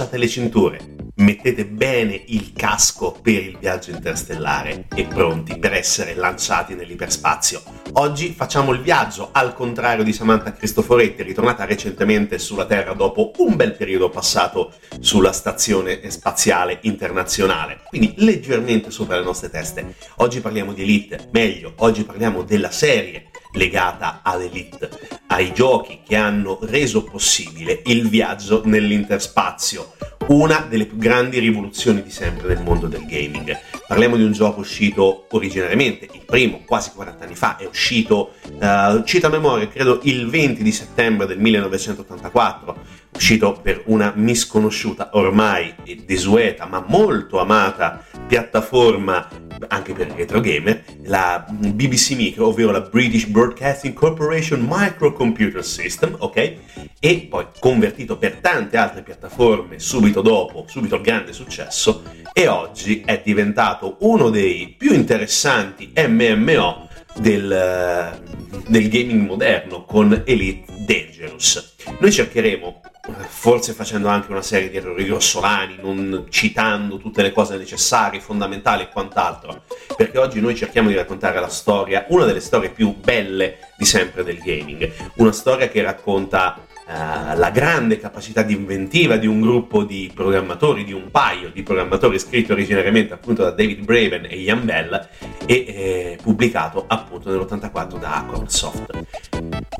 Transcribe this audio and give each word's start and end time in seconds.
Allacciate 0.00 0.16
le 0.16 0.28
cinture, 0.28 0.78
mettete 1.16 1.66
bene 1.66 2.22
il 2.28 2.52
casco 2.54 3.12
per 3.20 3.42
il 3.42 3.58
viaggio 3.58 3.90
interstellare 3.90 4.86
e 4.94 5.04
pronti 5.04 5.58
per 5.58 5.74
essere 5.74 6.14
lanciati 6.14 6.74
nell'iperspazio. 6.74 7.62
Oggi 7.94 8.32
facciamo 8.32 8.72
il 8.72 8.80
viaggio 8.80 9.28
al 9.32 9.52
contrario 9.52 10.02
di 10.02 10.14
Samantha 10.14 10.54
Cristoforetti, 10.54 11.22
ritornata 11.22 11.66
recentemente 11.66 12.38
sulla 12.38 12.64
Terra 12.64 12.94
dopo 12.94 13.32
un 13.38 13.56
bel 13.56 13.74
periodo 13.74 14.08
passato 14.08 14.72
sulla 15.00 15.32
stazione 15.32 16.00
spaziale 16.10 16.78
internazionale, 16.82 17.80
quindi 17.86 18.14
leggermente 18.16 18.90
sopra 18.90 19.18
le 19.18 19.24
nostre 19.24 19.50
teste. 19.50 19.96
Oggi 20.16 20.40
parliamo 20.40 20.72
di 20.72 20.82
Elite, 20.82 21.28
meglio, 21.32 21.74
oggi 21.76 22.04
parliamo 22.04 22.42
della 22.42 22.70
serie 22.70 23.29
legata 23.52 24.20
ad 24.22 24.42
Elite, 24.42 24.90
ai 25.28 25.52
giochi 25.52 26.00
che 26.06 26.16
hanno 26.16 26.58
reso 26.62 27.04
possibile 27.04 27.82
il 27.86 28.08
viaggio 28.08 28.62
nell'interspazio, 28.64 29.94
una 30.28 30.66
delle 30.68 30.86
più 30.86 30.96
grandi 30.96 31.38
rivoluzioni 31.38 32.02
di 32.02 32.10
sempre 32.10 32.46
del 32.46 32.62
mondo 32.62 32.86
del 32.86 33.04
gaming. 33.06 33.58
Parliamo 33.86 34.16
di 34.16 34.22
un 34.22 34.32
gioco 34.32 34.60
uscito 34.60 35.26
originariamente, 35.30 36.08
il 36.12 36.22
primo 36.24 36.62
quasi 36.64 36.92
40 36.94 37.24
anni 37.24 37.34
fa, 37.34 37.56
è 37.56 37.66
uscito, 37.66 38.34
uh, 38.60 39.02
cito 39.02 39.26
a 39.26 39.30
memoria, 39.30 39.66
credo 39.66 40.00
il 40.04 40.28
20 40.28 40.62
di 40.62 40.72
settembre 40.72 41.26
del 41.26 41.38
1984, 41.38 42.78
uscito 43.12 43.58
per 43.60 43.82
una 43.86 44.12
misconosciuta 44.14 45.10
ormai 45.12 45.74
desueta 46.04 46.66
ma 46.66 46.84
molto 46.86 47.40
amata 47.40 48.04
piattaforma 48.26 49.28
anche 49.68 49.92
per 49.92 50.12
retro 50.12 50.40
gamer, 50.40 50.84
la 51.04 51.44
BBC 51.48 52.12
Micro, 52.12 52.48
ovvero 52.48 52.70
la 52.70 52.80
British 52.80 53.26
Broadcasting 53.26 53.94
Corporation 53.94 54.66
Microcomputer 54.66 55.64
System, 55.64 56.16
ok? 56.18 56.54
E 56.98 57.26
poi 57.28 57.46
convertito 57.58 58.16
per 58.16 58.36
tante 58.36 58.76
altre 58.76 59.02
piattaforme 59.02 59.78
subito 59.78 60.22
dopo, 60.22 60.64
subito 60.68 60.96
il 60.96 61.02
grande 61.02 61.32
successo, 61.32 62.02
e 62.32 62.46
oggi 62.48 63.02
è 63.04 63.20
diventato 63.22 63.96
uno 64.00 64.30
dei 64.30 64.74
più 64.76 64.92
interessanti 64.92 65.92
MMO 65.94 66.88
del, 67.16 68.18
del 68.66 68.88
gaming 68.88 69.26
moderno 69.26 69.84
con 69.84 70.22
Elite 70.24 70.72
Dangerous. 70.86 71.74
Noi 71.98 72.12
cercheremo 72.12 72.80
forse 73.26 73.72
facendo 73.72 74.08
anche 74.08 74.30
una 74.30 74.42
serie 74.42 74.68
di 74.68 74.76
errori 74.76 75.04
grossolani, 75.04 75.78
non 75.80 76.26
citando 76.28 76.98
tutte 76.98 77.22
le 77.22 77.32
cose 77.32 77.56
necessarie, 77.56 78.20
fondamentali 78.20 78.82
e 78.82 78.88
quant'altro, 78.88 79.62
perché 79.96 80.18
oggi 80.18 80.40
noi 80.40 80.54
cerchiamo 80.54 80.88
di 80.88 80.94
raccontare 80.94 81.40
la 81.40 81.48
storia, 81.48 82.04
una 82.08 82.24
delle 82.24 82.40
storie 82.40 82.70
più 82.70 82.94
belle 82.94 83.72
di 83.76 83.84
sempre 83.84 84.22
del 84.22 84.38
gaming, 84.38 84.90
una 85.16 85.32
storia 85.32 85.68
che 85.68 85.82
racconta 85.82 86.66
uh, 86.90 87.38
la 87.38 87.50
grande 87.50 87.98
capacità 87.98 88.42
di 88.42 88.54
inventiva 88.54 89.16
di 89.16 89.26
un 89.26 89.40
gruppo 89.40 89.84
di 89.84 90.10
programmatori, 90.12 90.84
di 90.84 90.92
un 90.92 91.10
paio 91.10 91.50
di 91.50 91.62
programmatori 91.62 92.18
scritto 92.18 92.52
originariamente 92.52 93.14
appunto 93.14 93.42
da 93.44 93.50
David 93.50 93.84
Braven 93.84 94.26
e 94.28 94.38
Ian 94.40 94.64
Bell 94.64 95.08
e 95.46 95.54
eh, 95.54 96.18
pubblicato 96.20 96.84
appunto 96.86 97.30
nell'84 97.30 97.98
da 97.98 98.16
Acorn 98.16 98.48
Soft. 98.48 99.04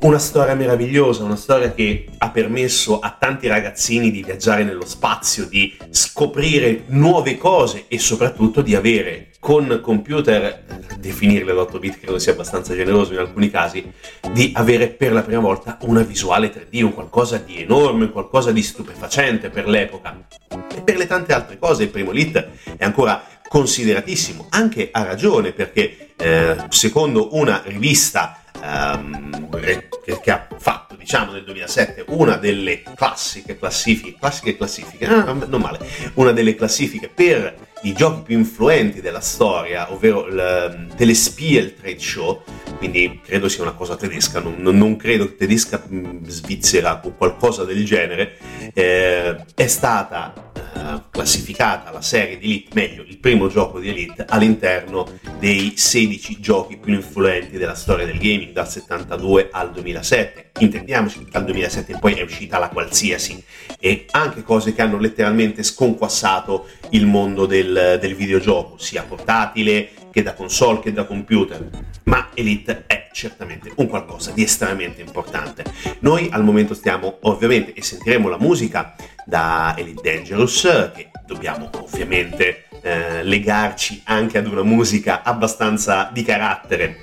Una 0.02 0.18
storia 0.18 0.54
meravigliosa, 0.54 1.24
una 1.24 1.36
storia 1.36 1.72
che 1.72 2.06
ha 2.16 2.30
permesso 2.30 3.00
a 3.00 3.14
tanti 3.18 3.48
ragazzini 3.48 4.10
di 4.10 4.22
viaggiare 4.22 4.64
nello 4.64 4.86
spazio, 4.86 5.46
di 5.46 5.76
scoprire 5.90 6.84
nuove 6.86 7.36
cose 7.36 7.84
e 7.88 7.98
soprattutto 7.98 8.62
di 8.62 8.74
avere 8.74 9.29
con 9.40 9.80
computer, 9.82 10.64
definirle 10.98 11.54
l'8 11.54 11.78
bit 11.78 11.98
credo 11.98 12.18
sia 12.18 12.32
abbastanza 12.32 12.74
generoso 12.74 13.14
in 13.14 13.18
alcuni 13.18 13.50
casi, 13.50 13.90
di 14.32 14.52
avere 14.54 14.88
per 14.88 15.12
la 15.12 15.22
prima 15.22 15.40
volta 15.40 15.78
una 15.82 16.02
visuale 16.02 16.52
3D, 16.52 16.82
un 16.82 16.92
qualcosa 16.92 17.38
di 17.38 17.62
enorme, 17.62 18.10
qualcosa 18.10 18.52
di 18.52 18.62
stupefacente 18.62 19.48
per 19.48 19.66
l'epoca. 19.66 20.26
E 20.72 20.82
per 20.82 20.98
le 20.98 21.06
tante 21.06 21.32
altre 21.32 21.58
cose 21.58 21.84
il 21.84 21.88
primo 21.88 22.10
Elite 22.10 22.50
è 22.76 22.84
ancora 22.84 23.24
consideratissimo, 23.48 24.46
anche 24.50 24.90
a 24.92 25.02
ragione, 25.04 25.52
perché 25.52 26.12
eh, 26.16 26.56
secondo 26.68 27.34
una 27.34 27.62
rivista 27.64 28.42
um, 28.62 29.48
che, 29.58 29.88
che, 30.20 30.30
ha 30.30 30.46
fatto 30.58 30.94
diciamo 30.96 31.32
nel 31.32 31.44
2007 31.44 32.04
una 32.08 32.36
delle 32.36 32.82
classiche 32.94 33.58
classifiche, 33.58 34.18
classiche 34.18 34.56
classifiche, 34.56 35.06
ah, 35.06 35.32
non 35.32 35.60
male, 35.60 35.80
una 36.14 36.32
delle 36.32 36.54
classifiche 36.54 37.08
per 37.08 37.68
i 37.82 37.92
giochi 37.92 38.22
più 38.22 38.38
influenti 38.38 39.00
della 39.00 39.20
storia, 39.20 39.92
ovvero 39.92 40.26
il 40.26 40.88
Telespiel 40.96 41.74
Trade 41.74 41.98
Show, 41.98 42.42
quindi 42.78 43.20
credo 43.24 43.48
sia 43.48 43.62
una 43.62 43.72
cosa 43.72 43.96
tedesca, 43.96 44.40
non, 44.40 44.76
non 44.76 44.96
credo 44.96 45.34
tedesca 45.34 45.82
mm, 45.90 46.24
svizzera 46.26 47.00
o 47.02 47.14
qualcosa 47.16 47.64
del 47.64 47.84
genere, 47.84 48.36
eh, 48.74 49.36
è 49.54 49.66
stata 49.66 50.49
eh, 50.74 51.02
classificata 51.10 51.90
la 51.90 52.00
serie 52.00 52.38
di 52.38 52.46
Elite, 52.46 52.70
meglio 52.74 53.02
il 53.06 53.18
primo 53.18 53.48
gioco 53.48 53.78
di 53.78 53.88
Elite, 53.88 54.24
all'interno 54.28 55.06
dei 55.38 55.74
16 55.76 56.40
giochi 56.40 56.76
più 56.76 56.94
influenti 56.94 57.56
della 57.58 57.74
storia 57.74 58.06
del 58.06 58.18
gaming 58.18 58.52
dal 58.52 58.68
72 58.68 59.48
al 59.50 59.72
2007. 59.72 60.50
Intendiamoci 60.58 61.24
che 61.24 61.30
dal 61.30 61.44
2007 61.44 61.92
in 61.92 61.98
poi 61.98 62.14
è 62.14 62.22
uscita 62.22 62.58
la 62.58 62.68
qualsiasi 62.68 63.42
e 63.78 64.06
anche 64.10 64.42
cose 64.42 64.74
che 64.74 64.82
hanno 64.82 64.98
letteralmente 64.98 65.62
sconquassato 65.62 66.66
il 66.90 67.06
mondo 67.06 67.46
del, 67.46 67.98
del 68.00 68.14
videogioco, 68.14 68.76
sia 68.78 69.02
portatile 69.02 69.90
che 70.10 70.22
da 70.22 70.34
console 70.34 70.80
che 70.80 70.92
da 70.92 71.04
computer. 71.04 71.68
Ma 72.04 72.28
Elite 72.34 72.84
è 72.86 73.08
certamente 73.12 73.72
un 73.76 73.86
qualcosa 73.86 74.30
di 74.32 74.42
estremamente 74.42 75.00
importante. 75.00 75.64
Noi 76.00 76.28
al 76.30 76.44
momento 76.44 76.74
stiamo 76.74 77.18
ovviamente 77.22 77.72
e 77.74 77.82
sentiremo 77.82 78.28
la 78.28 78.38
musica 78.38 78.94
da 79.24 79.74
Elite 79.76 80.02
Dangerous 80.02 80.90
che 80.94 81.10
dobbiamo 81.26 81.70
ovviamente 81.74 82.64
eh, 82.82 83.22
legarci 83.22 84.02
anche 84.04 84.38
ad 84.38 84.46
una 84.46 84.62
musica 84.62 85.22
abbastanza 85.22 86.10
di 86.12 86.22
carattere 86.22 86.98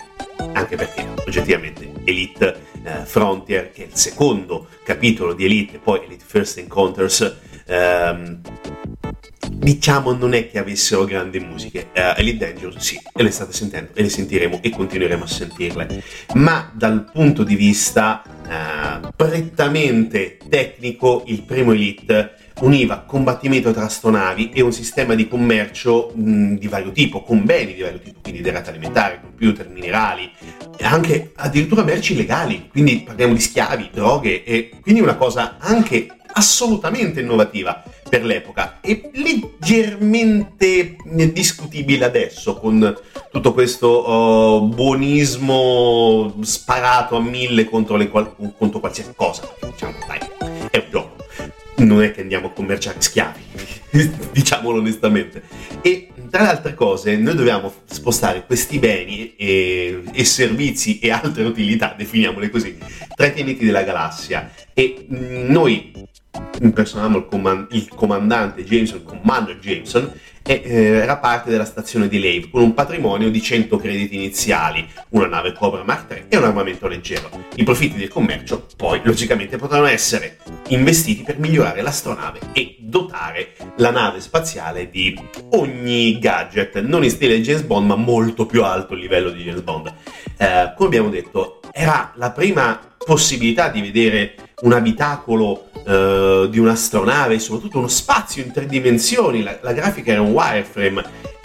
anche 0.53 0.75
perché 0.75 1.05
oggettivamente 1.25 1.91
Elite 2.03 2.61
eh, 2.83 3.05
Frontier 3.05 3.71
che 3.71 3.83
è 3.83 3.85
il 3.87 3.95
secondo 3.95 4.67
capitolo 4.83 5.33
di 5.33 5.45
Elite 5.45 5.77
poi 5.77 6.03
Elite 6.03 6.23
First 6.25 6.57
Encounters 6.57 7.35
ehm, 7.65 8.41
diciamo 9.57 10.13
non 10.13 10.33
è 10.33 10.49
che 10.49 10.59
avessero 10.59 11.03
grandi 11.05 11.39
musiche. 11.39 11.87
Uh, 11.95 12.19
Elite 12.19 12.45
Dangerous 12.45 12.77
sì, 12.77 12.99
e 13.13 13.23
le 13.23 13.31
state 13.31 13.51
sentendo 13.51 13.91
e 13.93 14.01
le 14.01 14.09
sentiremo 14.09 14.59
e 14.61 14.69
continueremo 14.69 15.23
a 15.23 15.27
sentirle. 15.27 16.03
Ma 16.35 16.71
dal 16.73 17.09
punto 17.11 17.43
di 17.43 17.55
vista 17.55 18.21
uh, 18.25 19.09
prettamente 19.15 20.37
tecnico, 20.47 21.23
il 21.27 21.41
primo 21.41 21.73
Elite 21.73 22.35
univa 22.59 23.03
combattimento 23.05 23.71
tra 23.71 23.83
astronavi 23.83 24.51
e 24.51 24.61
un 24.61 24.71
sistema 24.71 25.13
di 25.13 25.27
commercio 25.27 26.11
mh, 26.13 26.55
di 26.55 26.67
vario 26.67 26.91
tipo, 26.91 27.21
con 27.21 27.43
beni 27.45 27.73
di 27.73 27.81
vario 27.81 27.99
tipo, 27.99 28.19
quindi 28.21 28.41
derrate 28.41 28.69
alimentari, 28.69 29.19
computer, 29.21 29.67
minerali, 29.69 30.31
anche 30.81 31.33
addirittura 31.35 31.83
merci 31.83 32.13
illegali, 32.13 32.67
quindi 32.69 33.03
parliamo 33.05 33.33
di 33.33 33.39
schiavi, 33.39 33.89
droghe, 33.93 34.43
e 34.43 34.71
quindi 34.81 35.01
una 35.01 35.15
cosa 35.15 35.57
anche 35.59 36.07
assolutamente 36.33 37.21
innovativa 37.21 37.83
per 38.09 38.23
l'epoca 38.23 38.79
e 38.81 39.09
leggermente 39.13 40.95
discutibile 41.33 42.05
adesso 42.05 42.55
con 42.57 42.97
tutto 43.31 43.53
questo 43.53 44.09
uh, 44.09 44.67
buonismo 44.67 46.35
sparato 46.41 47.15
a 47.17 47.21
mille 47.21 47.65
contro, 47.65 47.97
qual- 48.07 48.35
contro 48.57 48.79
qualsiasi 48.79 49.11
cosa. 49.15 49.53
Diciamo, 49.61 49.97
dai, 50.07 50.19
è 50.69 50.77
un 50.77 50.85
gioco. 50.89 51.15
Non 51.77 52.01
è 52.01 52.11
che 52.11 52.21
andiamo 52.21 52.47
a 52.47 52.51
commerciare 52.51 52.99
schiavi, 52.99 53.41
diciamolo 54.31 54.79
onestamente. 54.79 55.43
E 55.81 56.09
tra 56.29 56.41
le 56.41 56.49
altre 56.49 56.73
cose, 56.73 57.15
noi 57.17 57.35
dobbiamo 57.35 57.71
spostare 57.85 58.45
questi 58.45 58.79
beni 58.79 59.35
e, 59.35 60.01
e 60.11 60.25
servizi 60.25 60.99
e 60.99 61.11
altre 61.11 61.43
utilità, 61.43 61.93
definiamole 61.95 62.49
così, 62.49 62.77
tra 63.15 63.27
i 63.27 63.33
pianeti 63.33 63.65
della 63.65 63.83
galassia. 63.83 64.51
E 64.73 65.05
mh, 65.07 65.51
noi 65.51 65.91
impersonavamo 66.61 67.17
il, 67.17 67.25
comand- 67.25 67.73
il, 67.73 67.87
comandante 67.89 68.63
Jameson, 68.63 69.03
Commander 69.03 69.57
Jameson, 69.59 70.11
e 70.47 70.61
eh, 70.63 70.83
era 70.99 71.17
parte 71.17 71.49
della 71.49 71.65
stazione 71.65 72.07
di 72.07 72.19
Lave 72.19 72.49
con 72.49 72.61
un 72.61 72.73
patrimonio 72.73 73.29
di 73.29 73.41
100 73.41 73.75
crediti 73.77 74.15
iniziali, 74.15 74.87
una 75.09 75.27
nave 75.27 75.51
Cobra 75.51 75.83
Mark 75.83 76.09
III 76.09 76.25
e 76.29 76.37
un 76.37 76.45
armamento 76.45 76.87
leggero. 76.87 77.29
I 77.55 77.63
profitti 77.63 77.97
del 77.97 78.07
commercio 78.07 78.65
poi 78.77 79.01
logicamente 79.03 79.57
potranno 79.57 79.87
essere 79.87 80.37
investiti 80.69 81.23
per 81.23 81.37
migliorare 81.37 81.81
l'astronave 81.81 82.39
e 82.53 82.77
dotare 82.79 83.55
la 83.77 83.91
nave 83.91 84.21
spaziale 84.21 84.89
di 84.89 85.19
ogni 85.51 86.17
gadget, 86.17 86.79
non 86.79 87.03
in 87.03 87.09
stile 87.09 87.41
James 87.41 87.63
Bond 87.63 87.87
ma 87.87 87.95
molto 87.95 88.45
più 88.45 88.63
alto 88.63 88.93
il 88.93 89.01
livello 89.01 89.29
di 89.31 89.43
James 89.43 89.61
Bond. 89.61 89.93
Eh, 90.37 90.73
come 90.75 90.87
abbiamo 90.87 91.09
detto, 91.09 91.59
era 91.73 92.13
la 92.15 92.31
prima 92.31 92.79
possibilità 92.97 93.67
di 93.67 93.81
vedere 93.81 94.46
un 94.61 94.73
abitacolo 94.73 95.69
uh, 95.85 96.47
di 96.47 96.57
un'astronave, 96.57 97.37
soprattutto 97.37 97.77
uno 97.77 97.87
spazio 97.87 98.43
in 98.43 98.51
tre 98.51 98.65
dimensioni. 98.65 99.43
La, 99.43 99.57
la 99.61 99.73
grafica 99.73 100.11
era 100.11 100.21
un 100.21 100.31
wireframe 100.31 101.03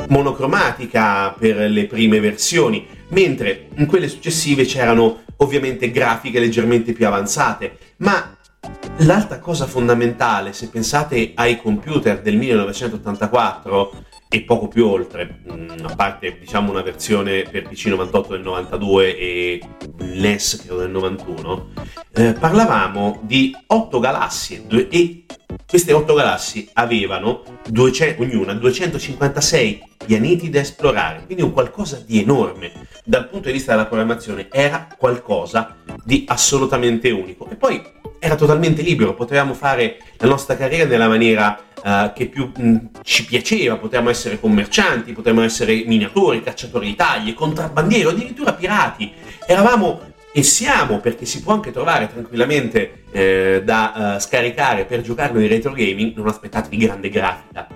monocromatica 0.09 1.35
per 1.39 1.57
le 1.57 1.87
prime 1.87 2.21
versioni, 2.21 2.87
mentre 3.09 3.69
in 3.75 3.87
quelle 3.87 4.09
successive 4.09 4.65
c'erano 4.65 5.25
ovviamente 5.37 5.91
grafiche 5.91 6.41
leggermente 6.41 6.93
più 6.93 7.07
avanzate. 7.07 7.77
Ma 7.99 8.35
l'altra 8.99 9.39
cosa 9.39 9.67
fondamentale, 9.67 10.55
se 10.55 10.69
pensate 10.69 11.33
ai 11.35 11.61
computer 11.61 12.23
del 12.23 12.37
1984, 12.37 14.05
e 14.35 14.41
poco 14.45 14.67
più 14.67 14.87
oltre, 14.87 15.41
mm, 15.53 15.85
a 15.85 15.95
parte 15.95 16.39
diciamo 16.41 16.71
una 16.71 16.81
versione 16.81 17.43
per 17.43 17.69
PC 17.69 17.89
98 17.89 18.33
del 18.33 18.41
92 18.41 19.19
e 19.19 19.61
NES 19.99 20.63
credo 20.65 20.79
del 20.79 20.91
91, 20.91 21.73
eh, 22.15 22.33
parlavamo 22.33 23.21
di 23.25 23.55
otto 23.67 24.01
galassie 24.01 24.65
e 24.89 25.25
queste 25.69 25.93
otto 25.93 26.15
galassie 26.15 26.67
avevano 26.73 27.43
200, 27.69 28.23
ognuna 28.23 28.55
256 28.55 29.83
pianeti 30.07 30.49
da 30.49 30.61
esplorare, 30.61 31.25
quindi 31.27 31.43
un 31.43 31.53
qualcosa 31.53 32.03
di 32.03 32.23
enorme 32.23 32.73
dal 33.05 33.29
punto 33.29 33.49
di 33.49 33.53
vista 33.53 33.73
della 33.73 33.85
programmazione, 33.85 34.49
era 34.51 34.89
qualcosa 34.97 35.77
di 36.05 36.25
assolutamente 36.27 37.11
unico. 37.11 37.51
E 37.51 37.57
poi 37.57 37.83
era 38.25 38.37
totalmente 38.37 38.83
libero, 38.83 39.15
potevamo 39.15 39.53
fare 39.53 39.99
la 40.19 40.29
nostra 40.29 40.57
carriera 40.57 40.89
nella 40.89 41.09
maniera 41.09 41.61
uh, 41.83 42.13
che 42.15 42.27
più 42.27 42.53
mh, 42.57 42.91
ci 43.03 43.25
piaceva, 43.25 43.77
potevamo 43.79 44.11
essere 44.11 44.39
commercianti, 44.39 45.13
potevamo 45.13 45.43
essere 45.43 45.83
minatori, 45.87 46.41
cacciatori 46.41 46.87
di 46.87 46.95
taglie, 46.95 47.35
contrabbandieri, 47.35 48.09
addirittura 48.09 48.53
pirati. 48.53 49.13
Eravamo 49.45 50.03
e 50.33 50.45
siamo, 50.45 51.01
perché 51.01 51.25
si 51.27 51.43
può 51.43 51.53
anche 51.53 51.73
trovare 51.73 52.09
tranquillamente 52.13 53.07
eh, 53.11 53.63
da 53.65 54.15
uh, 54.15 54.21
scaricare 54.21 54.85
per 54.85 55.01
giocarlo 55.01 55.41
in 55.41 55.49
retro 55.49 55.73
gaming, 55.73 56.15
non 56.15 56.29
aspettatevi 56.29 56.77
grande 56.77 57.09
grafica, 57.09 57.67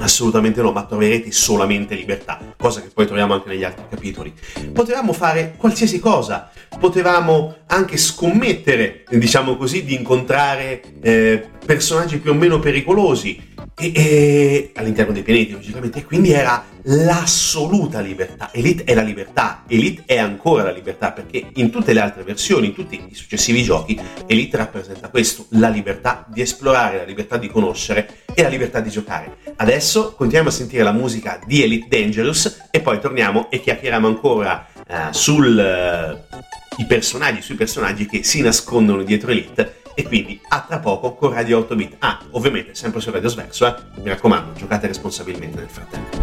Assolutamente 0.00 0.62
no, 0.62 0.70
ma 0.70 0.84
troverete 0.84 1.32
solamente 1.32 1.94
libertà, 1.94 2.38
cosa 2.56 2.80
che 2.80 2.88
poi 2.94 3.06
troviamo 3.06 3.34
anche 3.34 3.48
negli 3.48 3.64
altri 3.64 3.84
capitoli. 3.88 4.32
Potevamo 4.72 5.12
fare 5.12 5.54
qualsiasi 5.56 5.98
cosa, 5.98 6.50
potevamo 6.78 7.56
anche 7.66 7.96
scommettere, 7.96 9.04
diciamo 9.10 9.56
così, 9.56 9.84
di 9.84 9.94
incontrare 9.94 10.82
eh, 11.00 11.48
personaggi 11.64 12.18
più 12.18 12.30
o 12.30 12.34
meno 12.34 12.60
pericolosi 12.60 13.56
e, 13.78 13.92
e, 13.94 14.72
all'interno 14.74 15.12
dei 15.12 15.22
pianeti, 15.22 15.52
logicamente, 15.52 16.00
e 16.00 16.04
quindi 16.04 16.32
era 16.32 16.64
l'assoluta 16.82 18.00
libertà. 18.00 18.50
Elite 18.52 18.84
è 18.84 18.94
la 18.94 19.02
libertà, 19.02 19.62
Elite 19.68 20.02
è 20.04 20.18
ancora 20.18 20.64
la 20.64 20.72
libertà, 20.72 21.12
perché 21.12 21.50
in 21.54 21.70
tutte 21.70 21.92
le 21.92 22.00
altre 22.00 22.24
versioni, 22.24 22.66
in 22.66 22.74
tutti 22.74 23.00
i 23.08 23.14
successivi 23.14 23.62
giochi, 23.62 23.98
Elite 24.26 24.56
rappresenta 24.56 25.08
questo, 25.08 25.46
la 25.50 25.68
libertà 25.68 26.26
di 26.28 26.40
esplorare, 26.40 26.98
la 26.98 27.04
libertà 27.04 27.36
di 27.36 27.48
conoscere 27.48 28.24
e 28.34 28.42
la 28.42 28.48
libertà 28.48 28.80
di 28.80 28.90
giocare. 28.90 29.36
Adesso 29.56 30.14
continuiamo 30.14 30.48
a 30.48 30.52
sentire 30.52 30.82
la 30.82 30.92
musica 30.92 31.40
di 31.46 31.62
Elite 31.62 31.86
Dangerous 31.88 32.66
e 32.70 32.80
poi 32.80 33.00
torniamo 33.00 33.50
e 33.50 33.60
chiacchieriamo 33.60 34.06
ancora 34.06 34.66
uh, 34.74 34.94
sul... 35.12 36.16
Uh, 36.30 36.46
i 36.78 36.86
personaggi, 36.86 37.42
sui 37.42 37.56
personaggi 37.56 38.06
che 38.06 38.22
si 38.22 38.40
nascondono 38.40 39.02
dietro 39.02 39.32
Elite 39.32 39.78
e 39.98 40.04
quindi 40.04 40.40
a 40.46 40.60
tra 40.60 40.78
poco 40.78 41.16
con 41.16 41.32
Radio 41.32 41.58
8 41.58 41.74
Bit. 41.74 41.96
Ah, 41.98 42.20
ovviamente 42.30 42.76
sempre 42.76 43.00
su 43.00 43.10
Radio 43.10 43.28
Sverso, 43.28 43.66
eh? 43.66 43.74
mi 43.96 44.08
raccomando, 44.08 44.52
giocate 44.52 44.86
responsabilmente 44.86 45.58
nel 45.58 45.68
frattempo. 45.68 46.16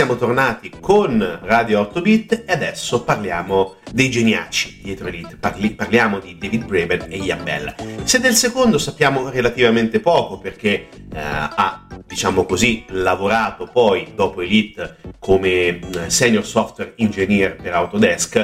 Siamo 0.00 0.16
tornati 0.16 0.72
con 0.80 1.40
Radio 1.42 1.80
8 1.80 2.00
Bit 2.00 2.44
e 2.46 2.52
adesso 2.54 3.04
parliamo 3.04 3.74
dei 3.92 4.10
geniaci 4.10 4.80
dietro 4.82 5.08
Elite. 5.08 5.36
Parli, 5.36 5.72
parliamo 5.72 6.20
di 6.20 6.38
David 6.38 6.64
Braben 6.64 7.04
e 7.10 7.18
Ian 7.18 7.44
Bell. 7.44 7.74
Se 8.04 8.18
del 8.18 8.34
secondo 8.34 8.78
sappiamo 8.78 9.28
relativamente 9.28 10.00
poco 10.00 10.38
perché 10.38 10.88
eh, 11.12 11.18
ha, 11.18 11.86
diciamo 12.06 12.46
così, 12.46 12.82
lavorato 12.88 13.68
poi 13.70 14.12
dopo 14.14 14.40
Elite 14.40 14.96
come 15.18 15.50
eh, 15.50 15.80
senior 16.06 16.46
software 16.46 16.94
engineer 16.96 17.56
per 17.56 17.74
Autodesk, 17.74 18.36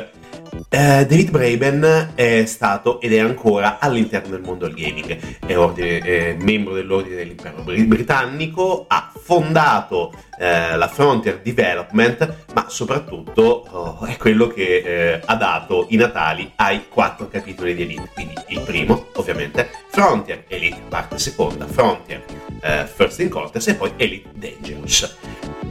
eh, 0.69 1.07
David 1.07 1.31
Braben 1.31 2.13
è 2.15 2.45
stato 2.47 3.01
ed 3.01 3.13
è 3.13 3.19
ancora 3.19 3.79
all'interno 3.79 4.31
del 4.31 4.43
mondo 4.43 4.67
del 4.67 4.75
gaming, 4.75 5.39
è, 5.47 5.57
ordine, 5.57 5.99
è 5.99 6.37
membro 6.39 6.75
dell'Ordine 6.75 7.17
dell'Impero 7.17 7.63
Britannico, 7.63 8.85
ha 8.89 9.11
fondato 9.19 10.13
eh, 10.39 10.77
la 10.77 10.89
Frontier 10.89 11.41
Development, 11.41 12.45
ma 12.55 12.67
soprattutto 12.69 13.67
oh, 13.69 14.05
è 14.05 14.17
quello 14.17 14.49
che 14.49 14.83
eh, 14.85 15.21
ha 15.25 15.35
dato 15.37 15.87
i 15.91 15.97
natali 15.97 16.53
ai 16.57 16.89
quattro 16.89 17.29
capitoli 17.29 17.75
di 17.75 17.83
Elite. 17.83 18.11
Quindi 18.13 18.35
il 18.49 18.61
primo, 18.61 19.07
ovviamente, 19.15 19.69
Frontier 19.89 20.45
Elite 20.49 20.83
parte 20.89 21.19
seconda, 21.19 21.67
Frontier 21.67 22.23
eh, 22.61 22.87
First 22.87 23.21
in 23.21 23.29
Contest 23.29 23.69
e 23.69 23.75
poi 23.75 23.93
Elite 23.97 24.31
Dangerous. 24.35 25.17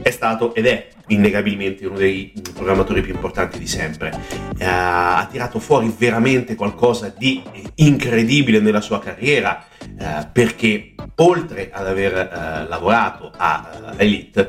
È 0.02 0.10
stato 0.10 0.54
ed 0.54 0.66
è 0.66 0.88
innegabilmente 1.08 1.86
uno 1.86 1.96
dei 1.96 2.32
programmatori 2.54 3.00
più 3.00 3.14
importanti 3.14 3.58
di 3.58 3.66
sempre. 3.66 4.10
Uh, 4.58 4.64
ha 4.64 5.28
tirato 5.30 5.58
fuori 5.58 5.92
veramente 5.96 6.54
qualcosa 6.54 7.12
di 7.16 7.42
incredibile 7.76 8.60
nella 8.60 8.80
sua 8.80 8.98
carriera 8.98 9.66
uh, 9.98 10.28
perché 10.32 10.94
oltre 11.16 11.70
ad 11.72 11.86
aver 11.86 12.12
uh, 12.12 12.68
lavorato 12.68 13.32
a 13.36 13.94
Elite 13.96 14.48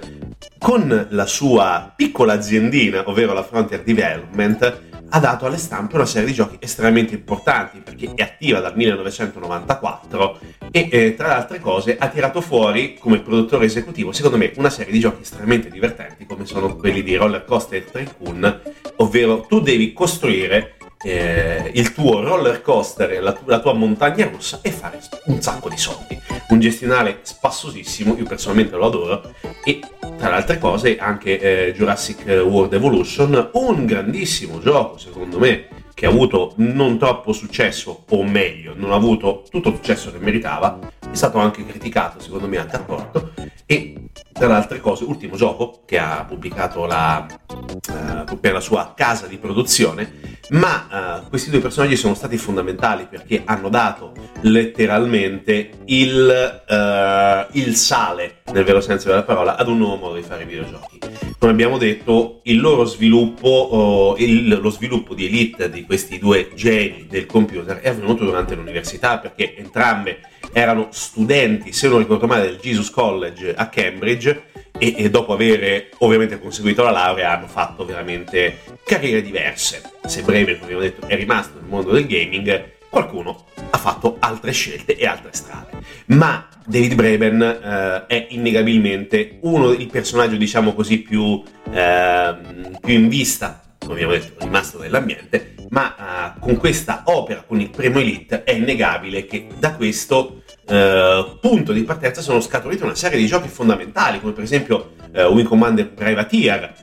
con 0.60 1.08
la 1.10 1.25
sua 1.25 1.94
piccola 1.96 2.34
aziendina, 2.34 3.03
ovvero 3.06 3.34
la 3.34 3.44
Frontier 3.44 3.84
Development, 3.84 4.86
ha 5.10 5.20
dato 5.20 5.46
alle 5.46 5.58
stampe 5.58 5.96
una 5.96 6.06
serie 6.06 6.27
di 6.27 6.34
giochi 6.34 6.58
estremamente 6.60 7.15
importanti 7.15 7.79
perché 7.79 8.12
è 8.13 8.22
attiva 8.22 8.60
dal 8.60 8.75
1994 8.75 10.39
e 10.72 10.89
eh, 10.91 11.15
tra 11.15 11.27
le 11.27 11.34
altre 11.34 11.60
cose 11.60 11.98
ha 11.98 12.10
tirato 12.10 12.41
fuori 12.41 12.98
come 13.00 13.22
produttore 13.22 13.65
esecutivo 13.65 14.12
secondo 14.12 14.38
me 14.38 14.51
una 14.58 14.70
serie 14.70 14.91
di 14.91 15.00
giochi 15.00 15.22
estremamente 15.22 15.70
divertenti 15.70 16.25
come 16.25 16.46
sono 16.46 16.75
quelli 16.75 17.03
di 17.03 17.15
Roller 17.15 17.46
Coaster 17.46 17.84
Tycoon 17.84 18.62
ovvero 18.98 19.41
tu 19.41 19.62
devi 19.62 19.94
costruire 19.94 20.76
eh, 21.04 21.72
il 21.74 21.94
tuo 21.94 22.22
roller 22.22 22.62
coaster, 22.62 23.22
la, 23.22 23.38
la, 23.46 23.60
tua 23.60 23.74
montagna 23.74 24.27
russa 24.27 24.60
e 24.62 24.72
fare 24.72 25.00
un 25.25 25.42
sacco 25.42 25.70
di 25.70 25.77
soldi. 25.77 26.20
Un 26.50 26.60
gestionale 26.60 27.20
spassosissimo, 27.22 28.16
io 28.18 28.25
personalmente 28.25 28.75
lo 28.75 28.86
adoro, 28.86 29.34
e 29.63 29.80
tra 30.18 30.30
le 30.30 30.36
altre 30.36 30.58
cose 30.58 30.98
anche 30.98 31.39
eh, 31.39 31.74
Jurassic 31.74 32.25
World 32.25 32.74
Evolution, 32.74 33.50
un 33.54 33.86
grandissimo 33.86 34.60
gioco 34.60 34.98
secondo 34.98 35.39
me 35.39 35.68
che 35.94 36.06
ha 36.06 36.10
avuto 36.10 36.54
non 36.58 37.00
troppo 37.00 37.34
successo, 37.34 38.04
o 38.10 38.24
meglio, 38.24 38.74
non 38.75 38.92
ha 38.92 38.96
avuto 38.96 39.44
tutto 39.50 39.70
il 39.70 39.75
successo 39.77 40.12
che 40.12 40.20
meritava, 40.20 40.77
è 40.80 41.16
stato 41.16 41.39
anche 41.39 41.66
criticato 41.66 42.20
secondo 42.20 42.48
me 42.48 42.58
anche 42.58 42.75
a 42.75 42.80
torto, 42.80 43.32
e 43.69 43.95
tra 44.31 44.47
le 44.47 44.53
altre 44.53 44.79
cose, 44.79 45.03
ultimo 45.03 45.36
gioco 45.36 45.81
che 45.86 45.97
ha 45.97 46.24
pubblicato 46.25 46.86
la, 46.86 47.25
uh, 47.50 48.39
per 48.39 48.53
la 48.53 48.62
sua 48.62 48.93
casa 48.95 49.27
di 49.27 49.38
produzione, 49.38 50.39
ma 50.51 51.21
uh, 51.25 51.29
questi 51.29 51.50
due 51.50 51.59
personaggi 51.59 51.97
sono 51.97 52.13
stati 52.13 52.38
fondamentali 52.38 53.07
perché 53.09 53.41
hanno 53.43 53.67
dato 53.67 54.13
letteralmente 54.41 55.71
il, 55.86 56.63
uh, 56.65 57.57
il, 57.57 57.75
sale, 57.75 58.38
nel 58.53 58.63
vero 58.63 58.79
senso 58.79 59.09
della 59.09 59.24
parola, 59.24 59.57
ad 59.57 59.67
un 59.67 59.79
nuovo 59.79 59.97
modo 59.97 60.15
di 60.15 60.24
fare 60.24 60.45
videogiochi. 60.45 61.00
Come 61.38 61.51
abbiamo 61.51 61.77
detto, 61.77 62.39
il 62.43 62.62
loro 62.62 62.86
sviluppo, 62.86 64.15
il, 64.17 64.59
lo 64.62 64.69
sviluppo 64.69 65.13
di 65.13 65.25
Elite 65.25 65.69
di 65.69 65.83
questi 65.83 66.19
due 66.19 66.51
geni 66.55 67.05
del 67.09 67.25
computer 67.25 67.79
è 67.79 67.89
avvenuto 67.89 68.24
durante 68.24 68.55
l'università 68.55 69.17
perché 69.19 69.57
entrambe 69.57 70.19
erano 70.58 70.88
studenti, 70.90 71.72
se 71.72 71.88
non 71.88 72.00
ricordo 72.00 72.26
male, 72.26 72.48
del 72.48 72.58
Jesus 72.58 72.90
College 72.90 73.54
a 73.54 73.70
Cambridge 73.70 74.46
e, 74.76 74.96
e, 74.98 75.10
dopo 75.12 75.34
aver 75.34 75.90
ovviamente 76.00 76.40
conseguito 76.40 76.82
la 76.82 76.90
laurea 76.90 77.38
hanno 77.38 77.46
fatto 77.46 77.86
veramente 77.86 78.62
carriere 78.84 79.22
diverse. 79.22 79.84
Se 80.08 80.24
Breve, 80.24 80.54
come 80.54 80.64
abbiamo 80.64 80.82
detto, 80.82 81.06
è 81.06 81.16
rimasto 81.16 81.60
nel 81.60 81.70
mondo 81.70 81.92
del 81.92 82.08
gaming, 82.08 82.72
qualcuno 82.90 83.46
ha 83.70 83.78
fatto 83.78 84.18
altre 84.18 84.52
scelte 84.52 84.98
e 84.98 85.06
altre 85.06 85.30
strade. 85.34 85.70
Ma 86.08 86.48
David 86.66 86.96
Braben 86.96 87.42
eh, 87.42 88.06
è 88.08 88.28
innegabilmente 88.32 89.38
uno 89.42 89.76
dei 89.76 89.86
personaggi, 89.86 90.38
diciamo 90.38 90.74
così, 90.74 91.02
più, 91.02 91.40
eh, 91.72 92.36
più 92.82 92.94
in 92.96 93.10
vista, 93.10 93.62
come 93.78 93.94
abbiamo 93.94 94.14
detto, 94.14 94.44
rimasto 94.44 94.80
nell'ambiente, 94.80 95.54
ma 95.70 96.34
uh, 96.36 96.40
con 96.40 96.58
questa 96.58 97.04
opera, 97.06 97.44
con 97.46 97.60
il 97.60 97.70
primo 97.70 98.00
Elite, 98.00 98.44
è 98.44 98.54
innegabile 98.54 99.26
che 99.26 99.48
da 99.58 99.74
questo 99.76 100.44
uh, 100.67 101.39
punto 101.39 101.71
di 101.71 101.83
partenza 101.83 102.21
sono 102.21 102.41
scaturite 102.41 102.83
una 102.83 102.95
serie 102.95 103.17
di 103.17 103.27
giochi 103.27 103.47
fondamentali, 103.47 104.19
come 104.19 104.33
per 104.33 104.43
esempio 104.43 104.93
uh, 105.13 105.21
Wing 105.21 105.47
Commander 105.47 105.89
Privateer, 105.89 106.74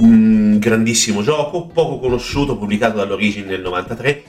un 0.00 0.58
grandissimo 0.58 1.22
gioco, 1.22 1.66
poco 1.66 1.98
conosciuto, 1.98 2.56
pubblicato 2.56 2.96
dall'Origin 2.96 3.46
nel 3.46 3.60
93, 3.60 4.24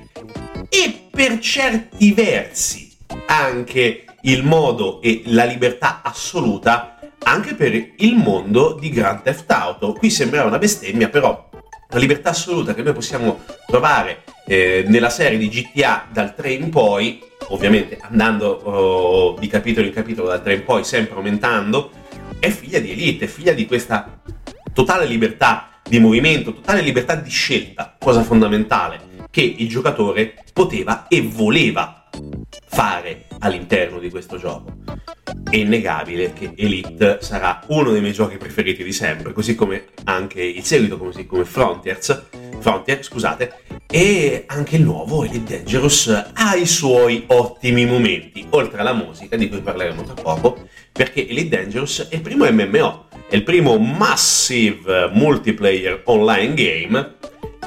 e 0.69 1.07
per 1.11 1.39
certi 1.39 2.11
versi 2.13 2.91
anche 3.27 4.03
il 4.21 4.43
modo 4.43 5.01
e 5.01 5.21
la 5.25 5.45
libertà 5.45 6.01
assoluta 6.03 6.99
anche 7.23 7.55
per 7.55 7.73
il 7.97 8.15
mondo 8.15 8.77
di 8.79 8.89
Grand 8.89 9.21
Theft 9.21 9.49
Auto. 9.51 9.93
Qui 9.93 10.10
sembra 10.10 10.45
una 10.45 10.57
bestemmia, 10.57 11.10
però 11.10 11.49
la 11.89 11.99
libertà 11.99 12.29
assoluta 12.29 12.73
che 12.73 12.81
noi 12.81 12.93
possiamo 12.93 13.41
trovare 13.65 14.23
eh, 14.45 14.86
nella 14.88 15.10
serie 15.10 15.38
di 15.38 15.49
GTA 15.49 16.07
dal 16.12 16.36
3 16.36 16.51
in 16.51 16.69
poi, 16.69 17.21
ovviamente 17.49 17.97
andando 18.01 18.47
oh, 18.47 19.39
di 19.39 19.47
capitolo 19.47 19.86
in 19.86 19.93
capitolo 19.93 20.27
dal 20.27 20.41
3 20.41 20.53
in 20.53 20.63
poi, 20.63 20.83
sempre 20.83 21.15
aumentando, 21.15 21.91
è 22.39 22.49
figlia 22.49 22.79
di 22.79 22.91
Elite, 22.91 23.25
è 23.25 23.27
figlia 23.27 23.53
di 23.53 23.65
questa 23.65 24.21
totale 24.73 25.05
libertà 25.05 25.79
di 25.88 25.99
movimento, 25.99 26.53
totale 26.53 26.81
libertà 26.81 27.15
di 27.15 27.29
scelta, 27.29 27.95
cosa 27.97 28.21
fondamentale 28.23 29.25
che 29.29 29.41
il 29.41 29.67
giocatore 29.67 30.43
poteva 30.53 31.07
e 31.07 31.21
voleva 31.21 32.10
fare 32.67 33.25
all'interno 33.39 33.99
di 33.99 34.10
questo 34.10 34.38
gioco. 34.38 34.73
È 35.49 35.55
innegabile 35.55 36.33
che 36.33 36.53
Elite 36.55 37.19
sarà 37.21 37.62
uno 37.67 37.91
dei 37.91 38.01
miei 38.01 38.13
giochi 38.13 38.38
preferiti 38.38 38.83
di 38.83 38.91
sempre, 38.91 39.33
così 39.33 39.55
come 39.55 39.86
anche 40.05 40.41
il 40.43 40.63
seguito, 40.63 40.97
così 40.97 41.25
come 41.25 41.45
Frontiers, 41.45 42.25
Frontier, 42.60 43.04
scusate, 43.04 43.54
e 43.89 44.43
anche 44.48 44.76
il 44.76 44.84
nuovo 44.84 45.24
Elite 45.24 45.58
Dangerous 45.58 46.32
ha 46.34 46.56
i 46.56 46.65
suoi 46.65 47.24
ottimi 47.28 47.86
momenti, 47.86 48.46
oltre 48.50 48.82
alla 48.82 48.93
musica 48.93 49.36
di 49.36 49.48
cui 49.50 49.62
parleremo 49.62 50.04
tra 50.04 50.13
poco, 50.13 50.67
perché 50.91 51.28
Elite 51.28 51.58
Dangerous 51.58 52.08
è 52.10 52.15
il 52.15 52.22
primo 52.22 52.50
MMO, 52.50 53.06
è 53.30 53.36
il 53.36 53.43
primo 53.43 53.78
massive 53.78 55.10
multiplayer 55.12 56.02
online 56.06 56.54
game 56.54 57.15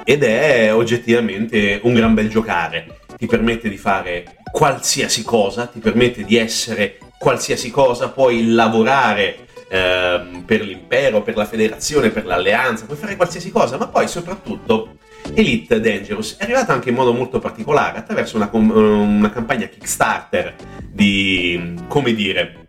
ed 0.05 0.23
è 0.23 0.75
oggettivamente 0.75 1.81
un 1.83 1.95
gran 1.95 2.15
bel 2.15 2.29
giocare. 2.29 2.99
Ti 3.17 3.27
permette 3.27 3.69
di 3.69 3.77
fare 3.77 4.37
qualsiasi 4.51 5.23
cosa, 5.23 5.67
ti 5.67 5.79
permette 5.79 6.25
di 6.25 6.37
essere 6.37 6.99
qualsiasi 7.19 7.71
cosa, 7.71 8.09
puoi 8.09 8.47
lavorare 8.47 9.49
ehm, 9.71 10.43
per 10.45 10.63
l'impero, 10.63 11.23
per 11.23 11.37
la 11.37 11.45
federazione, 11.45 12.11
per 12.11 12.27
l'alleanza, 12.27 12.85
puoi 12.85 12.99
fare 12.99 13.17
qualsiasi 13.17 13.51
cosa, 13.51 13.79
ma 13.79 13.87
poi 13.87 14.09
soprattutto 14.09 14.97
Elite 15.33 15.81
Dangerous 15.81 16.37
è 16.39 16.45
arrivata 16.45 16.73
anche 16.73 16.89
in 16.89 16.97
modo 16.97 17.13
molto 17.13 17.39
particolare 17.39 17.99
attraverso 17.99 18.37
una, 18.37 18.51
una 18.53 19.31
campagna 19.31 19.67
Kickstarter 19.67 20.57
di, 20.83 21.75
come 21.87 22.13
dire, 22.15 22.60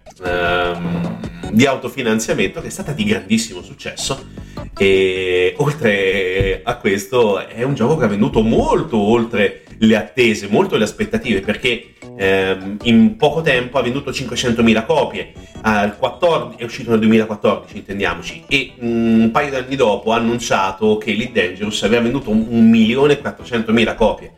di 1.51 1.65
autofinanziamento 1.65 2.61
che 2.61 2.67
è 2.67 2.71
stata 2.71 2.91
di 2.91 3.03
grandissimo 3.03 3.61
successo. 3.61 4.49
E 4.77 5.53
oltre 5.57 6.61
a 6.63 6.77
questo 6.77 7.45
è 7.47 7.63
un 7.63 7.75
gioco 7.75 7.97
che 7.97 8.05
ha 8.05 8.07
venduto 8.07 8.41
molto 8.41 8.97
oltre 8.97 9.63
le 9.77 9.95
attese, 9.95 10.47
molto 10.47 10.77
le 10.77 10.83
aspettative, 10.83 11.41
perché 11.41 11.93
ehm, 12.17 12.77
in 12.83 13.15
poco 13.17 13.41
tempo 13.41 13.77
ha 13.77 13.81
venduto 13.81 14.11
500.000 14.11 14.85
copie, 14.85 15.33
al 15.61 15.97
14, 15.97 16.61
è 16.61 16.63
uscito 16.63 16.91
nel 16.91 16.99
2014, 16.99 17.77
intendiamoci, 17.77 18.43
e 18.47 18.73
mm, 18.83 19.21
un 19.21 19.31
paio 19.31 19.49
di 19.49 19.55
anni 19.55 19.75
dopo 19.75 20.11
ha 20.11 20.17
annunciato 20.17 20.97
che 20.97 21.11
Elite 21.11 21.47
Dangerous 21.47 21.83
aveva 21.83 22.03
venduto 22.03 22.31
1.400.000 22.31 23.95
copie, 23.95 24.33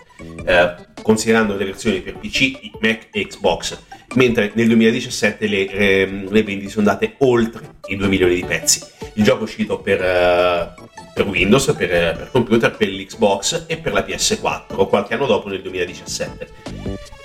eh, 0.45 0.75
considerando 1.01 1.55
le 1.55 1.65
versioni 1.65 1.99
per 1.99 2.17
PC, 2.17 2.71
Mac 2.79 3.07
e 3.11 3.27
Xbox, 3.27 3.77
mentre 4.15 4.51
nel 4.55 4.67
2017 4.67 5.47
le, 5.47 5.67
ehm, 5.69 6.31
le 6.31 6.43
vendite 6.43 6.69
sono 6.69 6.87
andate 6.87 7.15
oltre 7.19 7.75
i 7.87 7.95
2 7.95 8.07
milioni 8.07 8.35
di 8.35 8.45
pezzi. 8.45 8.81
Il 9.13 9.23
gioco 9.23 9.41
è 9.41 9.43
uscito 9.43 9.79
per, 9.79 9.99
uh, 9.99 10.83
per 11.13 11.27
Windows, 11.27 11.73
per, 11.77 11.89
per, 11.89 12.29
computer, 12.31 12.75
per 12.75 12.87
l'Xbox 12.87 13.65
e 13.67 13.77
per 13.77 13.93
la 13.93 14.05
PS4 14.05 14.87
qualche 14.87 15.13
anno 15.13 15.25
dopo 15.25 15.49
nel 15.49 15.61
2017. 15.61 16.47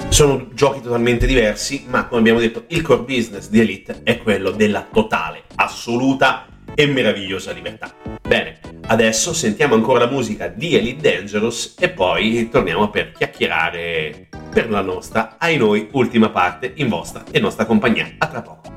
Sono 0.09 0.49
giochi 0.53 0.81
totalmente 0.81 1.27
diversi, 1.27 1.85
ma 1.89 2.07
come 2.07 2.21
abbiamo 2.21 2.41
detto 2.41 2.65
il 2.69 2.83
core 2.83 3.03
business 3.03 3.49
di 3.49 3.61
Elite 3.61 4.01
è 4.03 4.19
quello 4.19 4.51
della 4.51 4.87
totale, 4.91 5.43
assoluta 5.55 6.47
e 6.75 6.87
meravigliosa 6.87 7.53
libertà. 7.53 7.95
Bene, 8.27 8.59
adesso 8.89 9.33
sentiamo 9.33 9.75
ancora 9.75 10.05
la 10.05 10.11
musica 10.11 10.49
di 10.49 10.75
Elite 10.77 11.11
Dangerous 11.11 11.75
e 11.79 11.91
poi 11.91 12.49
torniamo 12.51 12.91
per 12.91 13.13
chiacchierare 13.13 14.29
per 14.51 14.71
la 14.71 14.81
nostra, 14.81 15.37
ai 15.39 15.57
noi, 15.57 15.89
ultima 15.93 16.31
parte 16.31 16.73
in 16.77 16.89
vostra 16.89 17.25
e 17.31 17.39
nostra 17.39 17.65
compagnia. 17.65 18.15
A 18.19 18.27
tra 18.27 18.43
poco. 18.43 18.77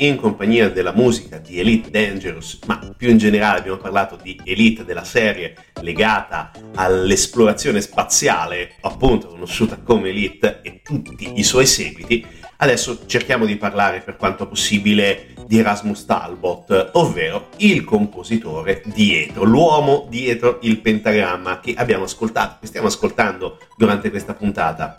In 0.00 0.16
compagnia 0.16 0.70
della 0.70 0.92
musica 0.92 1.38
di 1.38 1.58
Elite 1.58 1.90
Dangerous, 1.90 2.60
ma 2.66 2.94
più 2.96 3.10
in 3.10 3.18
generale 3.18 3.58
abbiamo 3.58 3.76
parlato 3.76 4.18
di 4.20 4.38
Elite 4.44 4.84
della 4.84 5.04
serie 5.04 5.54
legata 5.82 6.52
all'esplorazione 6.74 7.80
spaziale, 7.80 8.76
appunto 8.80 9.28
conosciuta 9.28 9.78
come 9.82 10.08
Elite 10.08 10.60
e 10.62 10.80
tutti 10.82 11.32
i 11.34 11.42
suoi 11.42 11.66
seguiti. 11.66 12.24
Adesso 12.56 13.06
cerchiamo 13.06 13.44
di 13.44 13.56
parlare 13.56 14.00
per 14.00 14.16
quanto 14.16 14.46
possibile 14.46 15.34
di 15.46 15.58
Erasmus 15.58 16.04
Talbot, 16.04 16.90
ovvero 16.94 17.48
il 17.58 17.84
compositore 17.84 18.82
dietro, 18.86 19.44
l'uomo 19.44 20.06
dietro 20.08 20.58
il 20.62 20.80
pentagramma 20.80 21.60
che 21.60 21.74
abbiamo 21.76 22.04
ascoltato, 22.04 22.58
che 22.60 22.66
stiamo 22.66 22.86
ascoltando 22.86 23.58
durante 23.76 24.10
questa 24.10 24.34
puntata. 24.34 24.94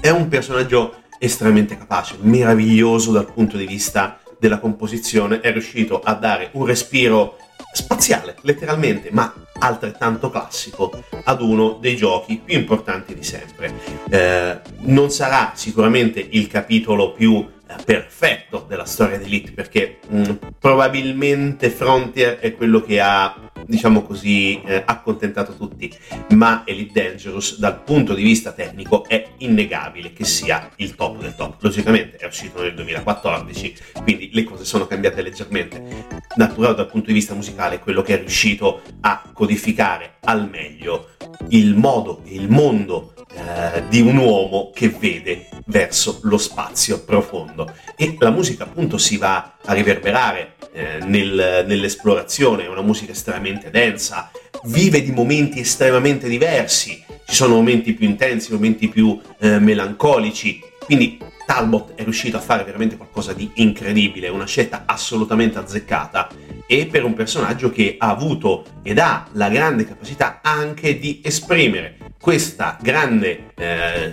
È 0.00 0.10
un 0.10 0.28
personaggio 0.28 1.02
estremamente 1.18 1.76
capace, 1.76 2.16
meraviglioso 2.20 3.10
dal 3.10 3.32
punto 3.32 3.56
di 3.56 3.66
vista 3.66 4.20
della 4.38 4.58
composizione, 4.58 5.40
è 5.40 5.52
riuscito 5.52 6.00
a 6.00 6.14
dare 6.14 6.50
un 6.52 6.64
respiro 6.64 7.36
spaziale, 7.72 8.36
letteralmente, 8.42 9.10
ma 9.12 9.32
altrettanto 9.60 10.30
classico 10.30 11.02
ad 11.24 11.42
uno 11.42 11.78
dei 11.80 11.96
giochi 11.96 12.40
più 12.42 12.56
importanti 12.56 13.14
di 13.14 13.22
sempre. 13.22 13.72
Eh, 14.08 14.60
non 14.80 15.10
sarà 15.10 15.52
sicuramente 15.54 16.26
il 16.30 16.46
capitolo 16.46 17.12
più 17.12 17.44
perfetto 17.84 18.64
della 18.66 18.84
storia 18.84 19.18
di 19.18 19.24
Elite 19.24 19.52
perché 19.52 19.98
mh, 20.08 20.20
mm, 20.20 20.34
probabilmente 20.58 21.70
Frontier 21.70 22.38
è 22.38 22.54
quello 22.54 22.80
che 22.80 23.00
ha 23.00 23.50
diciamo 23.66 24.02
così 24.02 24.60
eh, 24.62 24.82
accontentato 24.84 25.54
tutti 25.54 25.92
ma 26.30 26.62
Elite 26.64 27.02
Dangerous 27.02 27.58
dal 27.58 27.82
punto 27.82 28.14
di 28.14 28.22
vista 28.22 28.52
tecnico 28.52 29.04
è 29.06 29.26
innegabile 29.38 30.12
che 30.12 30.24
sia 30.24 30.70
il 30.76 30.94
top 30.94 31.20
del 31.20 31.34
top. 31.34 31.60
Logicamente 31.62 32.16
è 32.16 32.26
uscito 32.26 32.62
nel 32.62 32.74
2014 32.74 33.76
quindi 34.02 34.30
le 34.32 34.44
cose 34.44 34.64
sono 34.64 34.86
cambiate 34.86 35.22
leggermente. 35.22 36.06
Naturale 36.36 36.74
dal 36.74 36.86
punto 36.86 37.08
di 37.08 37.12
vista 37.12 37.34
musicale 37.34 37.76
è 37.76 37.80
quello 37.80 38.02
che 38.02 38.14
è 38.14 38.18
riuscito 38.18 38.82
a 39.00 39.22
codificare 39.32 40.14
al 40.24 40.48
meglio 40.48 41.10
il 41.50 41.74
modo 41.74 42.22
e 42.24 42.34
il 42.34 42.48
mondo 42.48 43.12
eh, 43.32 43.84
di 43.88 44.00
un 44.00 44.16
uomo 44.16 44.70
che 44.74 44.88
vede 44.88 45.48
verso 45.66 46.20
lo 46.22 46.38
spazio 46.38 47.02
profondo. 47.04 47.72
E 47.96 48.16
la 48.18 48.30
musica 48.30 48.64
appunto 48.64 48.98
si 48.98 49.16
va 49.16 49.56
a 49.64 49.72
riverberare 49.72 50.54
eh, 50.72 50.98
nel, 51.04 51.64
nell'esplorazione, 51.66 52.64
è 52.64 52.68
una 52.68 52.82
musica 52.82 53.12
estremamente 53.12 53.70
densa, 53.70 54.30
vive 54.64 55.02
di 55.02 55.10
momenti 55.10 55.60
estremamente 55.60 56.28
diversi, 56.28 57.02
ci 57.26 57.34
sono 57.34 57.54
momenti 57.56 57.92
più 57.92 58.08
intensi, 58.08 58.52
momenti 58.52 58.88
più 58.88 59.20
eh, 59.38 59.58
melancolici, 59.58 60.60
quindi 60.84 61.18
Talbot 61.48 61.94
è 61.94 62.02
riuscito 62.02 62.36
a 62.36 62.40
fare 62.40 62.62
veramente 62.62 62.96
qualcosa 62.96 63.32
di 63.32 63.50
incredibile, 63.54 64.28
una 64.28 64.46
scelta 64.46 64.84
assolutamente 64.84 65.58
azzeccata. 65.58 66.28
E 66.66 66.84
per 66.84 67.04
un 67.04 67.14
personaggio 67.14 67.70
che 67.70 67.96
ha 67.98 68.10
avuto 68.10 68.64
ed 68.82 68.98
ha 68.98 69.26
la 69.32 69.48
grande 69.48 69.86
capacità 69.86 70.40
anche 70.42 70.98
di 70.98 71.22
esprimere 71.24 72.07
questa 72.20 72.76
grande, 72.80 73.52
eh, 73.56 74.12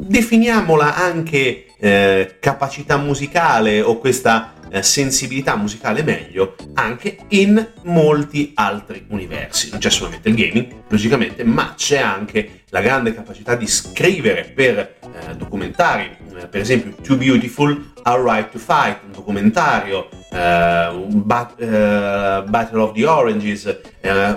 definiamola 0.00 0.94
anche 0.94 1.66
eh, 1.78 2.36
capacità 2.40 2.96
musicale 2.96 3.80
o 3.80 3.98
questa 3.98 4.54
eh, 4.70 4.82
sensibilità 4.82 5.56
musicale 5.56 6.02
meglio 6.02 6.54
anche 6.74 7.18
in 7.28 7.64
molti 7.84 8.52
altri 8.54 9.06
universi. 9.08 9.70
Non 9.70 9.78
c'è 9.78 9.90
solamente 9.90 10.28
il 10.28 10.34
gaming, 10.34 10.74
logicamente, 10.88 11.44
ma 11.44 11.74
c'è 11.76 11.98
anche 11.98 12.62
la 12.70 12.80
grande 12.80 13.14
capacità 13.14 13.54
di 13.54 13.66
scrivere 13.66 14.44
per 14.44 14.78
eh, 14.78 15.36
documentari, 15.36 16.16
eh, 16.34 16.46
per 16.46 16.60
esempio 16.60 16.94
Too 17.02 17.16
Beautiful, 17.16 17.92
Our 18.04 18.22
Right 18.22 18.50
to 18.50 18.58
Fight, 18.58 19.00
un 19.04 19.12
documentario, 19.12 20.08
un 20.30 21.22
bat- 21.24 21.60
eh, 21.60 22.42
Battle 22.46 22.80
of 22.80 22.92
the 22.92 23.06
Oranges, 23.06 23.80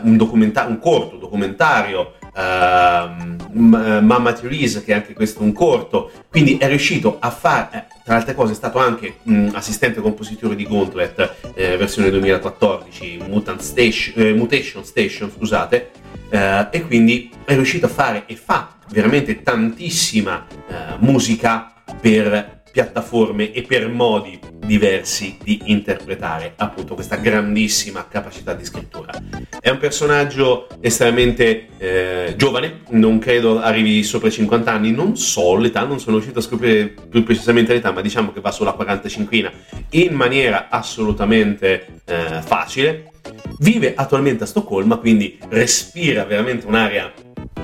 un, 0.03 0.15
documenta- 0.17 0.65
un 0.65 0.79
corto 0.79 1.17
documentario 1.17 2.13
Uh, 2.33 3.37
Mamma 3.51 4.33
Therese, 4.33 4.83
che 4.83 4.91
è 4.91 4.95
anche 4.95 5.13
questo 5.13 5.41
un 5.41 5.51
corto, 5.51 6.11
quindi 6.29 6.57
è 6.57 6.67
riuscito 6.67 7.17
a 7.19 7.29
fare, 7.31 7.69
eh, 7.73 7.85
tra 8.03 8.15
altre 8.15 8.35
cose 8.35 8.53
è 8.53 8.55
stato 8.55 8.77
anche 8.77 9.17
mh, 9.23 9.49
assistente 9.53 10.01
compositore 10.01 10.55
di 10.55 10.65
Gauntlet, 10.65 11.35
eh, 11.55 11.75
versione 11.77 12.09
2014, 12.11 13.19
Station, 13.57 14.13
eh, 14.15 14.33
Mutation 14.33 14.85
Station, 14.85 15.31
scusate, 15.35 15.91
eh, 16.29 16.67
e 16.71 16.85
quindi 16.85 17.31
è 17.45 17.53
riuscito 17.55 17.87
a 17.87 17.89
fare 17.89 18.23
e 18.27 18.35
fa 18.35 18.75
veramente 18.91 19.41
tantissima 19.41 20.45
eh, 20.47 20.75
musica 20.99 21.73
per 21.99 22.61
piattaforme 22.71 23.51
e 23.51 23.63
per 23.63 23.89
modi 23.89 24.39
diversi 24.69 25.35
di 25.41 25.61
interpretare 25.65 26.53
appunto 26.57 26.93
questa 26.93 27.15
grandissima 27.15 28.07
capacità 28.07 28.53
di 28.53 28.63
scrittura. 28.63 29.11
È 29.59 29.67
un 29.71 29.79
personaggio 29.79 30.67
estremamente 30.79 31.69
eh, 31.79 32.35
giovane, 32.37 32.81
non 32.89 33.17
credo 33.17 33.59
arrivi 33.59 34.03
sopra 34.03 34.27
i 34.27 34.31
50 34.31 34.71
anni, 34.71 34.91
non 34.91 35.17
so 35.17 35.55
l'età, 35.55 35.85
non 35.85 35.99
sono 35.99 36.17
riuscito 36.17 36.37
a 36.37 36.43
scoprire 36.43 36.93
più 37.09 37.23
precisamente 37.23 37.73
l'età, 37.73 37.91
ma 37.91 38.01
diciamo 38.01 38.31
che 38.31 38.41
va 38.41 38.51
sulla 38.51 38.73
45 38.73 39.51
in 39.91 40.13
maniera 40.13 40.67
assolutamente 40.69 42.01
eh, 42.05 42.41
facile. 42.45 43.11
Vive 43.57 43.95
attualmente 43.95 44.43
a 44.43 44.47
Stoccolma, 44.47 44.97
quindi 44.97 45.39
respira 45.49 46.25
veramente 46.25 46.67
un'area 46.67 47.11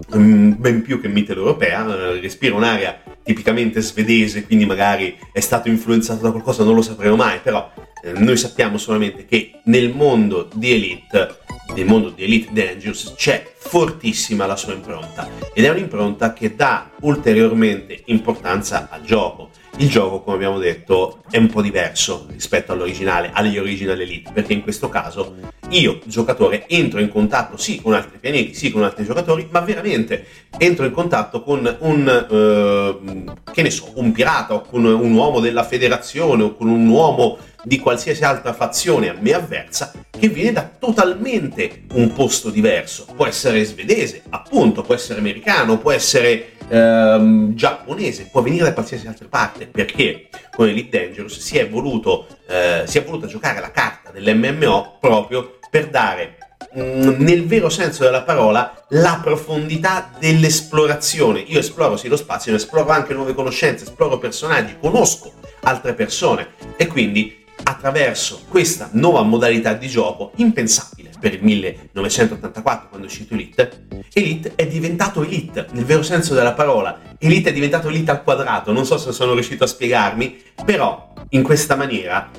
ben 0.07 0.81
più 0.83 1.01
che 1.01 1.07
mitteleuropea, 1.07 1.87
eh, 1.87 2.19
respira 2.19 2.55
un'area 2.55 3.01
tipicamente 3.23 3.81
svedese, 3.81 4.45
quindi 4.45 4.65
magari 4.65 5.17
è 5.31 5.39
stato 5.39 5.67
influenzato 5.67 6.21
da 6.21 6.31
qualcosa, 6.31 6.63
non 6.63 6.75
lo 6.75 6.81
sapremo 6.81 7.15
mai, 7.15 7.39
però 7.41 7.71
eh, 8.03 8.11
noi 8.13 8.37
sappiamo 8.37 8.77
solamente 8.77 9.25
che 9.25 9.61
nel 9.65 9.93
mondo 9.93 10.47
di 10.53 10.73
Elite, 10.73 11.39
nel 11.75 11.85
mondo 11.85 12.09
di 12.09 12.23
Elite 12.23 12.53
Dangerous, 12.53 13.13
c'è 13.15 13.53
fortissima 13.57 14.45
la 14.45 14.55
sua 14.55 14.73
impronta. 14.73 15.27
Ed 15.53 15.65
è 15.65 15.69
un'impronta 15.69 16.33
che 16.33 16.55
dà 16.55 16.91
ulteriormente 17.01 18.03
importanza 18.05 18.87
al 18.91 19.01
gioco 19.01 19.49
il 19.77 19.89
gioco, 19.89 20.21
come 20.21 20.35
abbiamo 20.35 20.59
detto, 20.59 21.21
è 21.29 21.37
un 21.37 21.47
po' 21.47 21.61
diverso 21.61 22.27
rispetto 22.31 22.71
all'originale, 22.71 23.31
agli 23.33 23.57
original 23.57 23.99
Elite, 23.99 24.31
perché 24.31 24.53
in 24.53 24.61
questo 24.61 24.87
caso 24.87 25.35
io, 25.69 25.99
giocatore, 26.05 26.65
entro 26.67 26.99
in 26.99 27.09
contatto 27.09 27.57
sì 27.57 27.81
con 27.81 27.93
altri 27.93 28.17
pianeti, 28.19 28.53
sì 28.53 28.71
con 28.71 28.83
altri 28.83 29.03
giocatori, 29.03 29.47
ma 29.51 29.59
veramente 29.61 30.25
entro 30.57 30.85
in 30.85 30.91
contatto 30.91 31.41
con 31.41 31.77
un, 31.79 32.27
eh, 32.29 33.51
che 33.51 33.61
ne 33.61 33.69
so, 33.69 33.91
un 33.95 34.11
pirata 34.11 34.53
o 34.53 34.61
con 34.61 34.85
un 34.85 35.13
uomo 35.13 35.39
della 35.39 35.63
federazione 35.63 36.43
o 36.43 36.55
con 36.55 36.69
un 36.69 36.87
uomo 36.87 37.37
di 37.63 37.79
qualsiasi 37.79 38.23
altra 38.23 38.53
fazione 38.53 39.09
a 39.09 39.15
me 39.19 39.33
avversa 39.33 39.91
che 40.11 40.27
viene 40.29 40.51
da 40.51 40.69
totalmente 40.79 41.83
un 41.93 42.13
posto 42.13 42.49
diverso. 42.49 43.07
Può 43.15 43.25
essere 43.25 43.63
svedese, 43.63 44.21
appunto, 44.29 44.83
può 44.83 44.93
essere 44.93 45.19
americano, 45.19 45.79
può 45.79 45.91
essere 45.91 46.53
ehm, 46.67 47.53
giapponese, 47.55 48.29
può 48.31 48.41
venire 48.41 48.63
da 48.63 48.73
qualsiasi 48.73 49.07
altra 49.07 49.27
parte, 49.29 49.67
perché 49.67 50.29
con 50.55 50.67
Elite 50.67 50.99
Dangerous 50.99 51.39
si 51.39 51.57
è 51.57 51.69
voluto, 51.69 52.27
eh, 52.47 52.83
si 52.85 52.97
è 52.97 53.03
voluto 53.03 53.27
giocare 53.27 53.59
la 53.59 53.71
carta 53.71 54.11
dell'MMO 54.11 54.97
proprio 54.99 55.59
per 55.69 55.89
dare 55.89 56.37
mm, 56.77 57.21
nel 57.21 57.45
vero 57.45 57.69
senso 57.69 58.03
della 58.03 58.23
parola 58.23 58.85
la 58.89 59.19
profondità 59.21 60.11
dell'esplorazione. 60.19 61.39
Io 61.39 61.59
esploro 61.59 61.97
sì 61.97 62.07
lo 62.07 62.17
spazio, 62.17 62.51
ma 62.51 62.57
esploro 62.57 62.89
anche 62.89 63.13
nuove 63.13 63.33
conoscenze, 63.33 63.85
esploro 63.85 64.17
personaggi, 64.17 64.77
conosco 64.79 65.33
altre 65.61 65.93
persone 65.93 66.49
e 66.77 66.87
quindi 66.87 67.43
attraverso 67.67 68.41
questa 68.47 68.89
nuova 68.93 69.23
modalità 69.23 69.73
di 69.73 69.87
gioco 69.87 70.31
impensabile 70.35 71.09
per 71.19 71.33
il 71.33 71.43
1984 71.43 72.89
quando 72.89 73.07
è 73.07 73.09
uscito 73.09 73.33
Elite, 73.33 73.87
Elite 74.13 74.53
è 74.55 74.67
diventato 74.67 75.23
Elite 75.23 75.65
nel 75.71 75.83
vero 75.83 76.03
senso 76.03 76.35
della 76.35 76.53
parola. 76.53 76.99
Elite 77.17 77.49
è 77.49 77.53
diventato 77.53 77.89
Elite 77.89 78.11
al 78.11 78.23
quadrato, 78.23 78.71
non 78.71 78.85
so 78.85 78.97
se 78.97 79.11
sono 79.11 79.33
riuscito 79.33 79.63
a 79.63 79.67
spiegarmi, 79.67 80.41
però 80.63 81.13
in 81.29 81.41
questa 81.41 81.75
maniera 81.75 82.29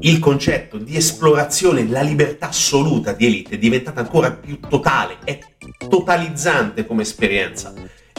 il 0.00 0.18
concetto 0.18 0.76
di 0.76 0.96
esplorazione, 0.96 1.88
la 1.88 2.02
libertà 2.02 2.48
assoluta 2.48 3.12
di 3.12 3.24
Elite 3.24 3.54
è 3.54 3.58
diventata 3.58 4.00
ancora 4.00 4.32
più 4.32 4.60
totale, 4.60 5.16
è 5.24 5.38
totalizzante 5.88 6.84
come 6.84 7.02
esperienza 7.02 7.72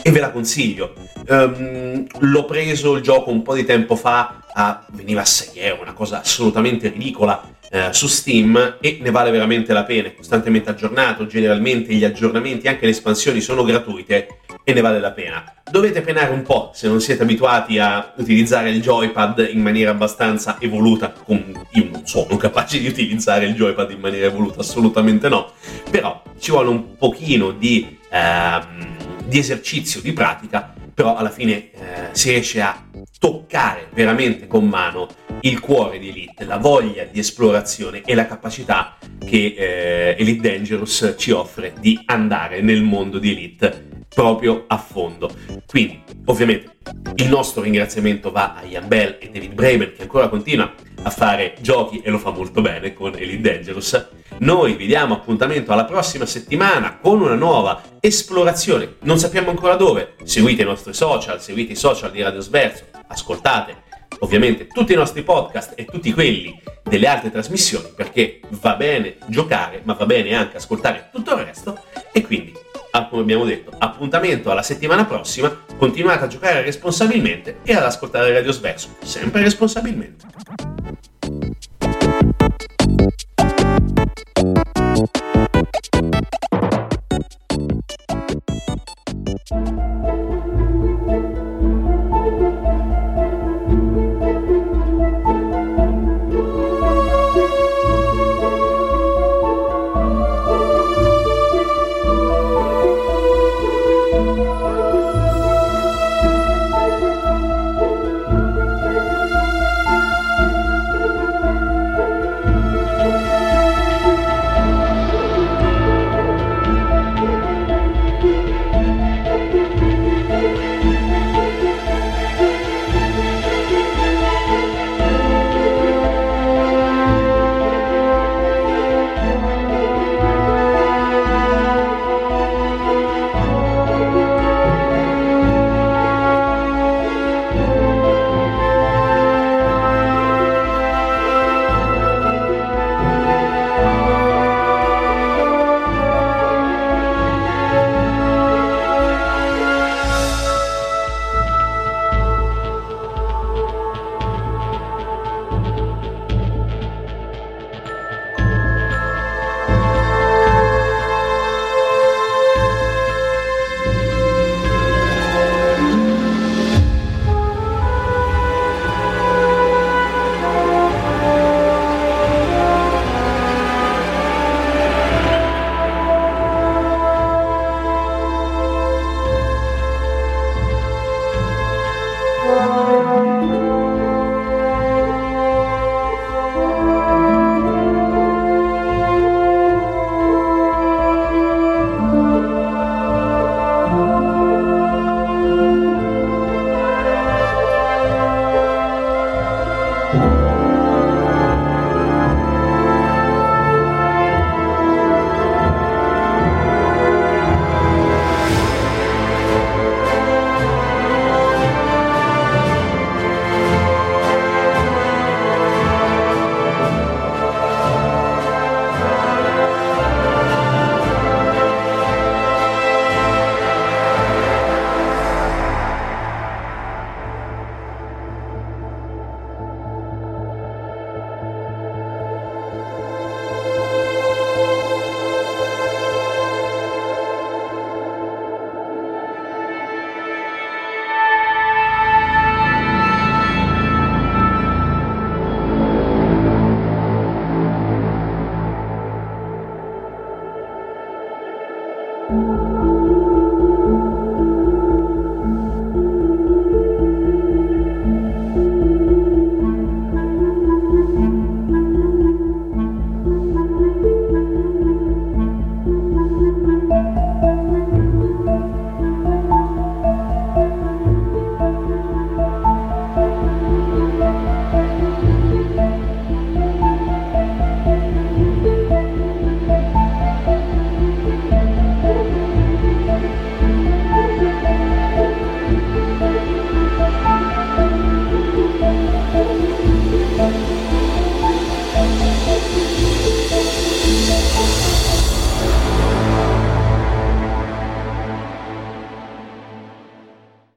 e 0.06 0.12
ve 0.12 0.20
la 0.20 0.30
consiglio. 0.30 0.94
Um, 1.26 2.06
l'ho 2.20 2.44
preso 2.44 2.94
il 2.94 3.02
gioco 3.02 3.32
un 3.32 3.42
po' 3.42 3.54
di 3.54 3.64
tempo 3.64 3.96
fa, 3.96 4.44
a, 4.52 4.84
veniva 4.92 5.22
a 5.22 5.24
6 5.24 5.58
euro, 5.58 5.82
una 5.82 5.94
cosa 5.94 6.20
assolutamente 6.20 6.90
ridicola 6.90 7.42
eh, 7.68 7.88
su 7.90 8.06
Steam 8.06 8.76
e 8.80 8.98
ne 9.02 9.10
vale 9.10 9.32
veramente 9.32 9.72
la 9.72 9.82
pena, 9.82 10.06
è 10.06 10.14
costantemente 10.14 10.70
aggiornato, 10.70 11.26
generalmente 11.26 11.92
gli 11.92 12.04
aggiornamenti, 12.04 12.68
anche 12.68 12.84
le 12.84 12.92
espansioni 12.92 13.40
sono 13.40 13.64
gratuite 13.64 14.28
e 14.62 14.72
ne 14.72 14.80
vale 14.80 15.00
la 15.00 15.10
pena. 15.10 15.42
Dovete 15.68 16.02
penare 16.02 16.32
un 16.32 16.42
po' 16.42 16.70
se 16.72 16.86
non 16.86 17.00
siete 17.00 17.24
abituati 17.24 17.80
a 17.80 18.12
utilizzare 18.18 18.70
il 18.70 18.80
joypad 18.80 19.48
in 19.52 19.60
maniera 19.60 19.90
abbastanza 19.90 20.58
evoluta, 20.60 21.12
io 21.26 21.88
non 21.90 22.06
sono 22.06 22.36
capace 22.38 22.78
di 22.78 22.86
utilizzare 22.86 23.46
il 23.46 23.54
joypad 23.54 23.90
in 23.90 23.98
maniera 23.98 24.26
evoluta, 24.26 24.60
assolutamente 24.60 25.28
no, 25.28 25.50
però 25.90 26.22
ci 26.38 26.52
vuole 26.52 26.68
un 26.68 26.96
pochino 26.96 27.50
di... 27.50 27.98
Ehm, 28.08 28.95
di 29.26 29.38
esercizio, 29.38 30.00
di 30.00 30.12
pratica, 30.12 30.72
però 30.94 31.16
alla 31.16 31.30
fine 31.30 31.70
eh, 31.70 31.70
si 32.12 32.30
riesce 32.30 32.60
a 32.60 32.84
toccare 33.18 33.88
veramente 33.92 34.46
con 34.46 34.66
mano 34.66 35.08
il 35.40 35.60
cuore 35.60 35.98
di 35.98 36.08
Elite, 36.08 36.44
la 36.44 36.58
voglia 36.58 37.04
di 37.04 37.18
esplorazione 37.18 38.02
e 38.04 38.14
la 38.14 38.26
capacità 38.26 38.96
che 39.18 39.54
eh, 39.56 40.16
Elite 40.18 40.48
Dangerous 40.48 41.14
ci 41.18 41.30
offre 41.32 41.74
di 41.78 42.00
andare 42.06 42.60
nel 42.60 42.82
mondo 42.82 43.18
di 43.18 43.32
Elite 43.32 44.04
proprio 44.08 44.64
a 44.66 44.78
fondo. 44.78 45.30
Quindi, 45.66 46.02
ovviamente, 46.26 46.76
il 47.16 47.28
nostro 47.28 47.62
ringraziamento 47.62 48.30
va 48.30 48.54
a 48.54 48.64
Ian 48.64 48.88
Bell 48.88 49.18
e 49.20 49.28
David 49.30 49.52
Braben 49.52 49.92
che 49.94 50.02
ancora 50.02 50.28
continua 50.28 50.72
a 51.06 51.10
fare 51.10 51.54
giochi 51.60 52.00
e 52.00 52.10
lo 52.10 52.18
fa 52.18 52.30
molto 52.30 52.60
bene 52.60 52.92
con 52.92 53.14
Elite 53.14 53.40
Dangerous. 53.40 54.08
Noi 54.38 54.74
vi 54.74 54.86
diamo 54.86 55.14
appuntamento 55.14 55.72
alla 55.72 55.84
prossima 55.84 56.26
settimana 56.26 56.98
con 57.00 57.20
una 57.20 57.36
nuova 57.36 57.80
esplorazione. 58.00 58.96
Non 59.02 59.16
sappiamo 59.16 59.50
ancora 59.50 59.76
dove. 59.76 60.16
Seguite 60.24 60.62
i 60.62 60.64
nostri 60.64 60.92
social, 60.92 61.40
seguite 61.40 61.72
i 61.72 61.76
social 61.76 62.10
di 62.10 62.22
Radio 62.22 62.40
Sverso, 62.40 62.86
ascoltate 63.06 63.84
ovviamente 64.20 64.66
tutti 64.66 64.94
i 64.94 64.96
nostri 64.96 65.22
podcast 65.22 65.74
e 65.76 65.84
tutti 65.84 66.12
quelli 66.12 66.60
delle 66.82 67.06
altre 67.06 67.30
trasmissioni 67.30 67.88
perché 67.94 68.40
va 68.60 68.74
bene 68.74 69.18
giocare, 69.26 69.82
ma 69.84 69.92
va 69.92 70.06
bene 70.06 70.34
anche 70.34 70.56
ascoltare 70.56 71.10
tutto 71.12 71.36
il 71.36 71.44
resto 71.44 71.78
e 72.12 72.22
quindi 72.22 72.52
Ah, 72.96 73.08
come 73.08 73.20
abbiamo 73.20 73.44
detto, 73.44 73.72
appuntamento 73.76 74.50
alla 74.50 74.62
settimana 74.62 75.04
prossima, 75.04 75.54
continuate 75.76 76.24
a 76.24 76.28
giocare 76.28 76.62
responsabilmente 76.62 77.58
e 77.62 77.74
ad 77.74 77.82
ascoltare 77.82 78.32
Radio 78.32 78.52
Sverso, 78.52 78.88
sempre 79.02 79.42
responsabilmente. 79.42 80.24